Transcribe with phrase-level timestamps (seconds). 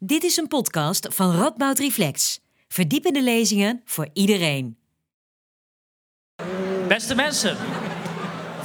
[0.00, 2.40] Dit is een podcast van Radboud Reflex.
[2.68, 4.78] Verdiepende lezingen voor iedereen.
[6.88, 7.56] Beste mensen,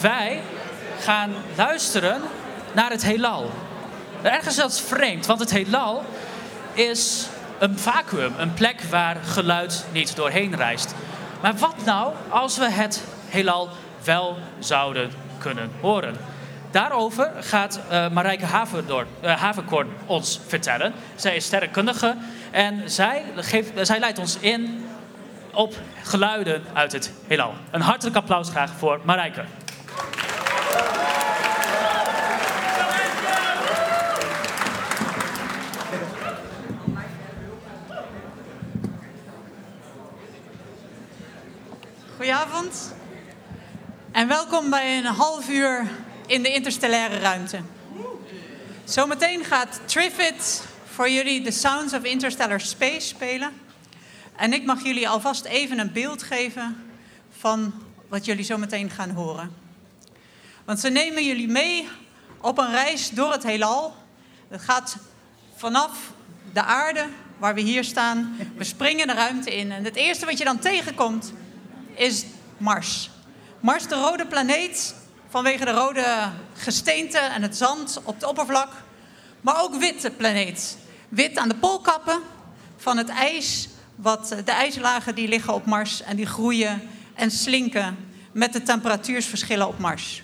[0.01, 0.41] wij
[0.99, 2.21] gaan luisteren
[2.75, 3.49] naar het heelal.
[4.23, 6.04] Ergens dat vreemd, want het heelal
[6.73, 7.28] is
[7.60, 10.96] een vacuüm, een plek waar geluid niet doorheen reist.
[11.42, 13.70] Maar wat nou als we het heelal
[14.04, 16.33] wel zouden kunnen horen?
[16.73, 20.94] Daarover gaat uh, Marijke Havendoor, uh, Havenkorn ons vertellen.
[21.16, 22.16] Zij is sterrenkundige
[22.52, 24.86] en zij, geeft, zij leidt ons in
[25.52, 25.73] op
[26.04, 27.54] geluiden uit het heelal.
[27.72, 29.44] Een hartelijk applaus graag voor Marijke.
[42.16, 42.96] Goedenavond
[44.12, 45.88] en welkom bij een half uur
[46.26, 47.59] in de interstellaire ruimte.
[48.84, 53.52] Zometeen gaat Triffitt voor jullie The Sounds of Interstellar Space spelen.
[54.36, 56.85] En ik mag jullie alvast even een beeld geven
[57.38, 57.74] van
[58.10, 59.55] wat jullie zometeen gaan horen.
[60.66, 61.88] Want ze nemen jullie mee
[62.41, 63.96] op een reis door het heelal.
[64.47, 64.97] Het gaat
[65.55, 65.91] vanaf
[66.53, 67.05] de aarde,
[67.38, 68.38] waar we hier staan.
[68.55, 69.71] We springen de ruimte in.
[69.71, 71.33] En het eerste wat je dan tegenkomt
[71.94, 72.25] is
[72.57, 73.09] Mars.
[73.59, 74.95] Mars, de rode planeet,
[75.33, 78.69] vanwege de rode gesteente en het zand op het oppervlak.
[79.41, 80.77] Maar ook witte planeet.
[81.09, 82.19] Wit aan de poolkappen
[82.77, 83.69] van het ijs.
[83.95, 86.81] Wat, de ijslagen die liggen op Mars en die groeien
[87.13, 87.97] en slinken
[88.31, 90.23] met de temperatuursverschillen op Mars.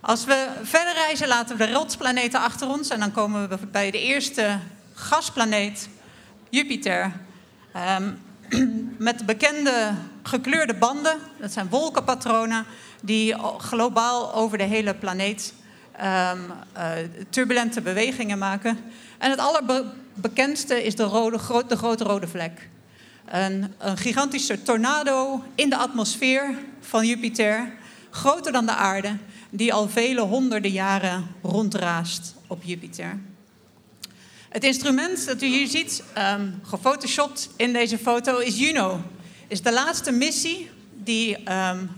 [0.00, 3.90] Als we verder reizen, laten we de rotsplaneten achter ons en dan komen we bij
[3.90, 4.58] de eerste
[4.94, 5.88] gasplaneet,
[6.50, 7.12] Jupiter.
[7.98, 8.24] Um,
[8.98, 12.66] met bekende gekleurde banden, dat zijn wolkenpatronen,
[13.02, 15.54] die globaal over de hele planeet
[16.00, 16.92] um, uh,
[17.30, 18.78] turbulente bewegingen maken.
[19.18, 22.68] En het allerbekendste is de, rode, de grote rode vlek.
[23.26, 27.72] Een, een gigantische tornado in de atmosfeer van Jupiter,
[28.10, 29.16] groter dan de aarde,
[29.50, 33.18] die al vele honderden jaren rondraast op Jupiter.
[34.48, 36.02] Het instrument dat u hier ziet,
[36.38, 39.00] um, gefotoshopt in deze foto, is Juno.
[39.48, 41.90] Is de laatste missie die um,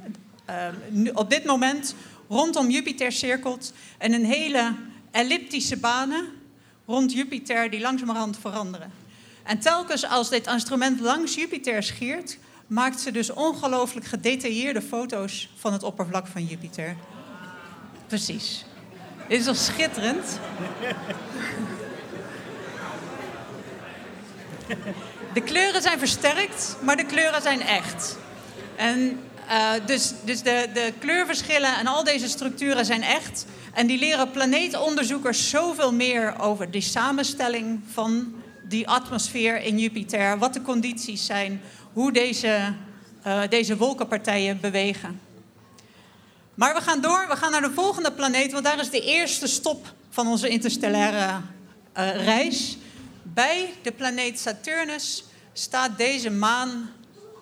[0.50, 1.94] um, op dit moment
[2.28, 3.72] rondom Jupiter cirkelt.
[3.98, 4.74] En een hele
[5.10, 6.24] elliptische banen
[6.86, 8.92] rond Jupiter die langzamerhand veranderen.
[9.42, 15.72] En telkens als dit instrument langs Jupiter schiert, maakt ze dus ongelooflijk gedetailleerde foto's van
[15.72, 16.96] het oppervlak van Jupiter.
[18.06, 18.64] Precies.
[19.28, 20.38] Dit is toch schitterend?
[25.32, 28.16] De kleuren zijn versterkt, maar de kleuren zijn echt.
[28.76, 33.44] En uh, dus dus de, de kleurverschillen en al deze structuren zijn echt.
[33.72, 38.34] En die leren planeetonderzoekers zoveel meer over die samenstelling van
[38.68, 40.38] die atmosfeer in Jupiter.
[40.38, 41.60] Wat de condities zijn,
[41.92, 42.74] hoe deze,
[43.26, 45.20] uh, deze wolkenpartijen bewegen.
[46.54, 49.46] Maar we gaan door, we gaan naar de volgende planeet, want daar is de eerste
[49.46, 51.40] stop van onze interstellaire
[51.98, 52.76] uh, reis.
[53.22, 56.90] Bij de planeet Saturnus staat deze maan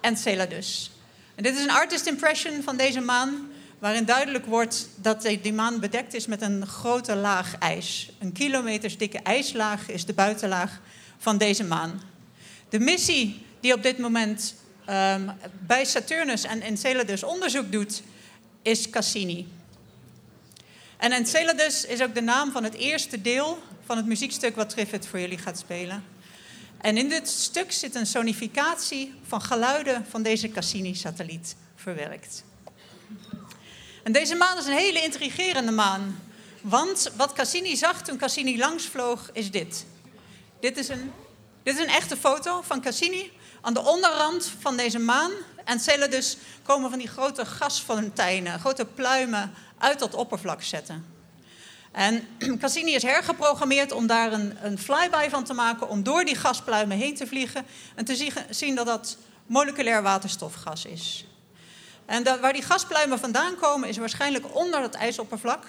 [0.01, 0.91] Enceladus.
[1.37, 3.49] En dit is een artist impression van deze maan,
[3.79, 8.11] waarin duidelijk wordt dat die maan bedekt is met een grote laag ijs.
[8.19, 10.81] Een kilometers dikke ijslaag is de buitenlaag
[11.19, 12.03] van deze maan.
[12.69, 14.55] De missie die op dit moment
[14.91, 15.31] um,
[15.67, 18.03] bij Saturnus en Enceladus onderzoek doet,
[18.63, 19.47] is Cassini.
[20.97, 25.07] En Enceladus is ook de naam van het eerste deel van het muziekstuk wat Triffitt
[25.07, 26.05] voor jullie gaat spelen.
[26.87, 32.45] En in dit stuk zit een sonificatie van geluiden van deze Cassini-satelliet verwerkt.
[34.03, 36.23] En deze maan is een hele intrigerende maan.
[36.61, 39.87] Want wat Cassini zag toen Cassini langsvloog is dit.
[40.61, 41.13] Dit is een,
[41.63, 43.33] dit is een echte foto van Cassini.
[43.61, 45.31] Aan de onderrand van deze maan
[45.65, 51.16] en dus komen van die grote gasfonteinen, grote pluimen uit dat oppervlak zetten.
[51.97, 52.29] En
[52.61, 56.97] Cassini is hergeprogrammeerd om daar een, een flyby van te maken, om door die gaspluimen
[56.97, 59.17] heen te vliegen en te zien dat dat
[59.47, 61.27] moleculair waterstofgas is.
[62.07, 65.65] En waar die gaspluimen vandaan komen is waarschijnlijk onder het ijsoppervlak.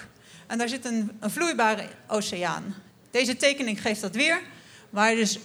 [0.47, 2.75] En daar zit een, een vloeibare oceaan.
[3.11, 4.41] Deze tekening geeft dat weer.
[4.89, 5.39] Waar dus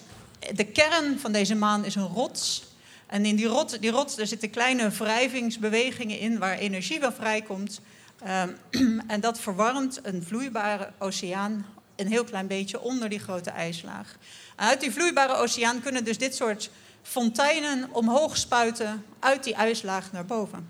[0.55, 2.64] de kern van deze maan is een rots.
[3.06, 7.81] En in die rots, die rots daar zitten kleine wrijvingsbewegingen in waar energie wel vrijkomt.
[8.27, 8.57] Um,
[9.15, 11.67] en dat verwarmt een vloeibare oceaan
[11.97, 14.17] een heel klein beetje onder die grote ijslaag.
[14.57, 16.71] En uit die vloeibare oceaan kunnen dus dit soort
[17.03, 20.69] fonteinen omhoog spuiten uit die ijslaag naar boven.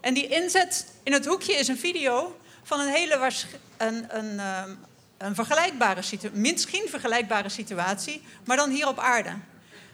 [0.00, 3.30] En die inzet in het hoekje is een video van een hele
[3.76, 4.78] een, een, um,
[5.18, 9.32] een vergelijkbare situatie, misschien vergelijkbare situatie, maar dan hier op aarde.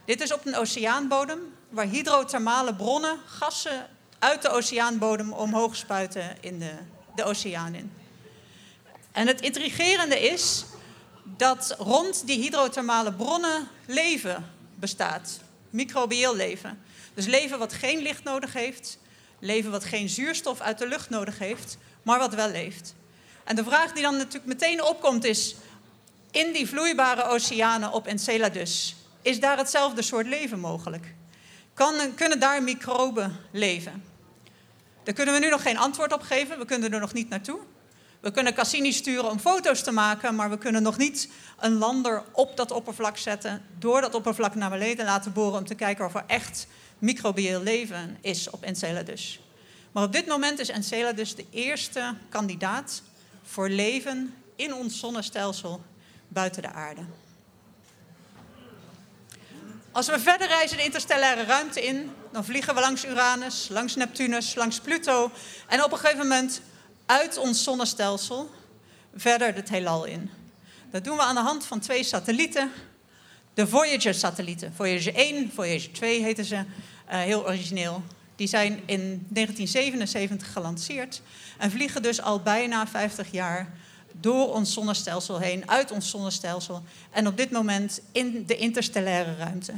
[0.05, 3.87] Dit is op een oceaanbodem waar hydrothermale bronnen gassen
[4.25, 6.73] uit de oceaanbodem omhoog spuiten in de,
[7.15, 7.93] de oceaan in.
[9.12, 10.65] En het intrigerende is
[11.23, 15.41] dat rond die hydrothermale bronnen leven bestaat.
[15.71, 16.82] Microbieel leven.
[17.15, 18.99] Dus leven wat geen licht nodig heeft,
[19.38, 22.94] leven wat geen zuurstof uit de lucht nodig heeft, maar wat wel leeft.
[23.44, 25.55] En de vraag die dan natuurlijk meteen opkomt is,
[26.31, 31.15] in die vloeibare oceanen op Enceladus, is daar hetzelfde soort leven mogelijk?
[31.75, 34.12] Kan, kunnen daar microben leven?
[35.04, 37.58] Daar kunnen we nu nog geen antwoord op geven, we kunnen er nog niet naartoe.
[38.20, 41.28] We kunnen Cassini sturen om foto's te maken, maar we kunnen nog niet
[41.60, 45.74] een lander op dat oppervlak zetten, door dat oppervlak naar beneden laten boren om te
[45.74, 46.66] kijken of er echt
[46.98, 49.40] microbieel leven is op Enceladus.
[49.92, 53.02] Maar op dit moment is Enceladus de eerste kandidaat
[53.42, 55.82] voor leven in ons zonnestelsel
[56.28, 57.02] buiten de aarde.
[59.94, 64.55] Als we verder reizen de interstellaire ruimte in, dan vliegen we langs Uranus, langs Neptunus,
[64.55, 65.31] langs Pluto
[65.69, 66.61] en op een gegeven moment
[67.06, 68.50] uit ons zonnestelsel
[69.14, 70.31] verder het heelal in.
[70.91, 72.70] Dat doen we aan de hand van twee satellieten,
[73.55, 74.73] de Voyager-satellieten.
[74.75, 76.64] Voyager 1, Voyager 2 heten ze, uh,
[77.06, 78.02] heel origineel.
[78.37, 81.23] Die zijn in 1977 gelanceerd
[81.58, 83.73] en vliegen dus al bijna 50 jaar
[84.20, 89.72] door ons zonnestelsel heen, uit ons zonnestelsel en op dit moment in de interstellaire ruimte.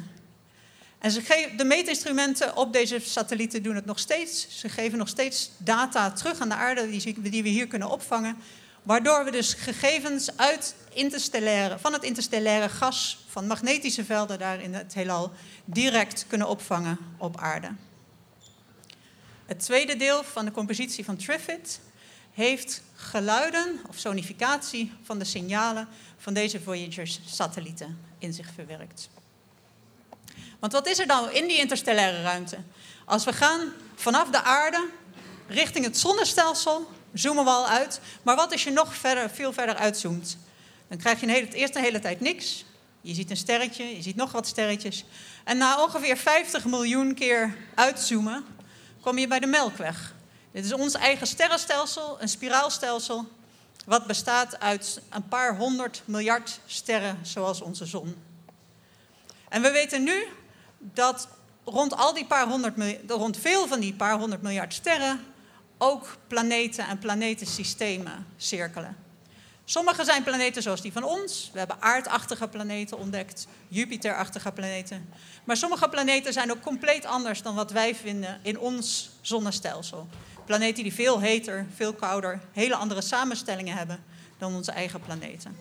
[0.99, 4.59] En ze geven, de meetinstrumenten op deze satellieten doen het nog steeds.
[4.59, 8.37] Ze geven nog steeds data terug aan de aarde die, die we hier kunnen opvangen.
[8.83, 14.75] Waardoor we dus gegevens uit interstellaire, van het interstellaire gas, van magnetische velden daar in
[14.75, 15.33] het heelal,
[15.65, 17.71] direct kunnen opvangen op aarde.
[19.47, 21.81] Het tweede deel van de compositie van Trifid
[22.37, 25.88] heeft geluiden of sonificatie van de signalen
[26.19, 29.09] van deze Voyager-satellieten in zich verwerkt.
[30.59, 32.59] Want wat is er dan in die interstellaire ruimte?
[33.05, 34.88] Als we gaan vanaf de aarde
[35.47, 38.00] richting het zonnestelsel, zoomen we al uit.
[38.23, 40.38] Maar wat als je nog verder, veel verder uitzoomt?
[40.88, 42.65] Dan krijg je een eerst een hele tijd niks.
[43.00, 45.05] Je ziet een sterretje, je ziet nog wat sterretjes.
[45.44, 48.44] En na ongeveer 50 miljoen keer uitzoomen,
[49.00, 50.15] kom je bij de Melkweg.
[50.56, 53.29] Dit is ons eigen sterrenstelsel, een spiraalstelsel,
[53.87, 58.17] wat bestaat uit een paar honderd miljard sterren zoals onze zon.
[59.49, 60.26] En we weten nu
[60.79, 61.29] dat
[61.64, 62.75] rond, al die paar honderd,
[63.06, 65.25] rond veel van die paar honderd miljard sterren
[65.79, 68.97] ook planeten en planetensystemen cirkelen.
[69.64, 71.50] Sommige zijn planeten zoals die van ons.
[71.52, 75.09] We hebben aardachtige planeten ontdekt, Jupiterachtige planeten.
[75.44, 80.09] Maar sommige planeten zijn ook compleet anders dan wat wij vinden in ons zonnestelsel.
[80.47, 84.05] Planeten die veel heter, veel kouder, hele andere samenstellingen hebben
[84.39, 85.57] dan onze eigen planeten.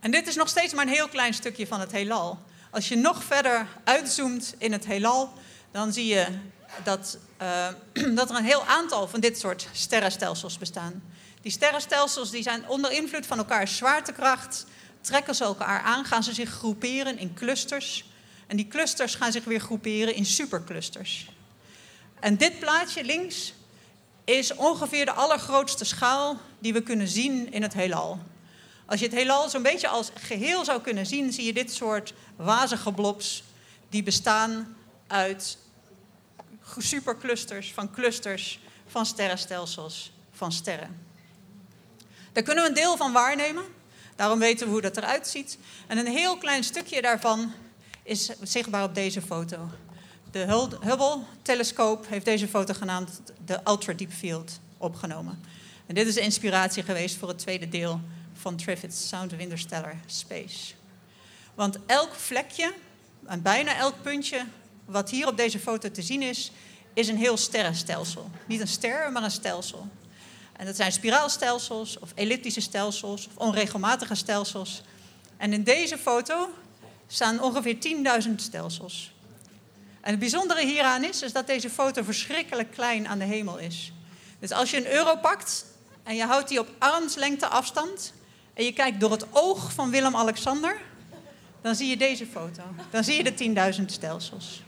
[0.00, 2.38] En dit is nog steeds maar een heel klein stukje van het heelal.
[2.70, 5.32] Als je nog verder uitzoomt in het heelal,
[5.70, 6.26] dan zie je
[6.84, 7.68] dat, uh,
[8.18, 11.02] dat er een heel aantal van dit soort sterrenstelsels bestaan.
[11.42, 14.66] Die sterrenstelsels die zijn onder invloed van elkaars zwaartekracht,
[15.00, 18.04] trekken ze elkaar aan, gaan ze zich groeperen in clusters.
[18.46, 21.28] En die clusters gaan zich weer groeperen in superclusters.
[22.20, 23.54] En dit plaatje links
[24.24, 28.18] is ongeveer de allergrootste schaal die we kunnen zien in het heelal.
[28.86, 32.14] Als je het heelal zo'n beetje als geheel zou kunnen zien, zie je dit soort
[32.36, 33.42] wazige blobs
[33.88, 35.58] die bestaan uit
[36.78, 41.06] superclusters van clusters van sterrenstelsels van sterren.
[42.32, 43.64] Daar kunnen we een deel van waarnemen.
[44.16, 45.58] Daarom weten we hoe dat eruit ziet.
[45.86, 47.52] En een heel klein stukje daarvan
[48.02, 49.68] is zichtbaar op deze foto.
[50.30, 55.40] De Hubble-telescoop heeft deze foto genaamd de Ultra Deep Field opgenomen.
[55.86, 58.00] En dit is de inspiratie geweest voor het tweede deel
[58.32, 60.74] van Triffids Sound of Interstellar Space.
[61.54, 62.72] Want elk vlekje,
[63.26, 64.44] en bijna elk puntje
[64.84, 66.52] wat hier op deze foto te zien is,
[66.94, 68.30] is een heel sterrenstelsel.
[68.46, 69.88] Niet een ster, maar een stelsel.
[70.52, 74.82] En dat zijn spiraalstelsels of elliptische stelsels of onregelmatige stelsels.
[75.36, 76.48] En in deze foto
[77.06, 77.76] staan ongeveer
[78.22, 79.12] 10.000 stelsels.
[80.00, 83.92] En het bijzondere hieraan is, is dat deze foto verschrikkelijk klein aan de hemel is.
[84.38, 85.64] Dus als je een euro pakt
[86.02, 88.12] en je houdt die op armslengte afstand
[88.54, 90.80] en je kijkt door het oog van Willem-Alexander,
[91.62, 92.62] dan zie je deze foto.
[92.90, 94.62] Dan zie je de 10.000 stelsels.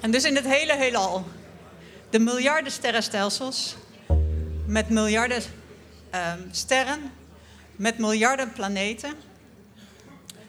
[0.00, 1.24] En dus in het hele heelal,
[2.10, 3.76] de miljarden sterrenstelsels
[4.66, 5.42] met miljarden
[6.14, 7.12] um, sterren,
[7.76, 9.14] met miljarden planeten.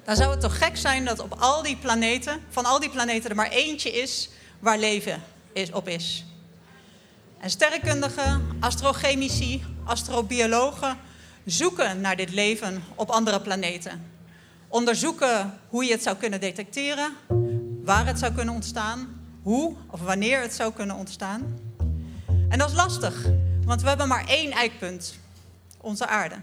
[0.09, 3.29] Dan zou het toch gek zijn dat op al die planeten, van al die planeten
[3.29, 5.23] er maar eentje is waar leven
[5.53, 6.25] is, op is.
[7.39, 10.97] En sterrenkundigen, astrochemici, astrobiologen
[11.45, 14.11] zoeken naar dit leven op andere planeten.
[14.67, 17.13] Onderzoeken hoe je het zou kunnen detecteren,
[17.83, 21.59] waar het zou kunnen ontstaan, hoe of wanneer het zou kunnen ontstaan.
[22.49, 23.25] En dat is lastig,
[23.65, 25.19] want we hebben maar één eikpunt,
[25.77, 26.35] onze aarde.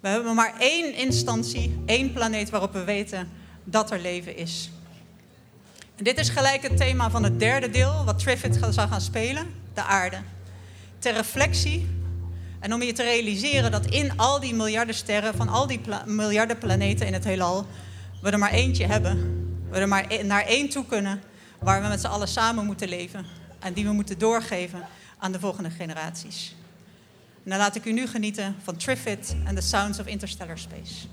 [0.00, 3.28] We hebben maar één instantie, één planeet waarop we weten
[3.64, 4.70] dat er leven is.
[5.96, 9.46] En dit is gelijk het thema van het derde deel, wat Triffitt zal gaan spelen,
[9.74, 10.18] de aarde.
[10.98, 11.86] Ter reflectie
[12.60, 16.58] en om je te realiseren dat in al die miljarden sterren, van al die miljarden
[16.58, 17.66] planeten in het heelal,
[18.22, 19.46] we er maar eentje hebben.
[19.70, 21.22] We er maar e-, naar één toe kunnen
[21.58, 23.26] waar we met z'n allen samen moeten leven.
[23.58, 24.86] En die we moeten doorgeven
[25.18, 26.54] aan de volgende generaties.
[27.48, 31.06] En dan laat ik u nu genieten van Triffitt en The Sounds of Interstellar Space.